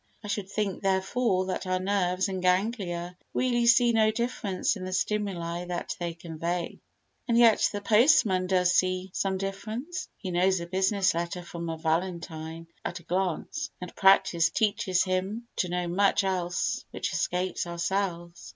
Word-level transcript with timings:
I 0.23 0.27
should 0.29 0.49
think, 0.49 0.81
therefore, 0.81 1.45
that 1.45 1.67
our 1.67 1.77
nerves 1.79 2.27
and 2.27 2.41
ganglia 2.41 3.15
really 3.35 3.67
see 3.67 3.91
no 3.91 4.09
difference 4.09 4.75
in 4.75 4.83
the 4.83 4.93
stimuli 4.93 5.65
that 5.65 5.95
they 5.99 6.15
convey. 6.15 6.79
And 7.27 7.37
yet 7.37 7.69
the 7.71 7.81
postman 7.81 8.47
does 8.47 8.71
see 8.73 9.11
some 9.13 9.37
difference: 9.37 10.09
he 10.17 10.31
knows 10.31 10.59
a 10.59 10.65
business 10.65 11.13
letter 11.13 11.43
from 11.43 11.69
a 11.69 11.77
valentine 11.77 12.65
at 12.83 12.99
a 12.99 13.03
glance 13.03 13.69
and 13.79 13.95
practice 13.95 14.49
teaches 14.49 15.03
him 15.03 15.47
to 15.57 15.69
know 15.69 15.87
much 15.87 16.23
else 16.23 16.83
which 16.89 17.13
escapes 17.13 17.67
ourselves. 17.67 18.49